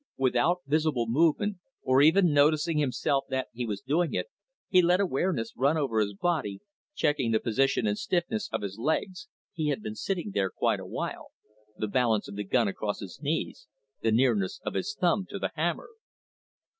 Without 0.17 0.61
visible 0.65 1.05
movement, 1.07 1.57
or 1.83 2.01
even 2.01 2.33
noticing 2.33 2.79
himself 2.79 3.25
that 3.29 3.49
he 3.53 3.67
was 3.67 3.81
doing 3.81 4.15
it, 4.15 4.31
he 4.67 4.81
let 4.81 4.99
awareness 4.99 5.55
run 5.55 5.77
over 5.77 5.99
his 5.99 6.15
body, 6.15 6.59
checking 6.95 7.29
the 7.31 7.39
position 7.39 7.85
and 7.85 7.99
stiffness 7.99 8.49
of 8.51 8.63
his 8.63 8.79
legs 8.79 9.27
he 9.53 9.67
had 9.67 9.83
been 9.83 9.93
sitting 9.93 10.31
there 10.33 10.49
quite 10.49 10.79
a 10.79 10.87
while 10.87 11.27
the 11.77 11.87
balance 11.87 12.27
of 12.27 12.35
the 12.35 12.43
gun 12.43 12.67
across 12.67 12.99
his 12.99 13.21
knees, 13.21 13.67
the 14.01 14.11
nearness 14.11 14.59
of 14.65 14.73
his 14.73 14.97
thumb 14.99 15.27
to 15.29 15.37
the 15.37 15.51
hammer. 15.53 15.89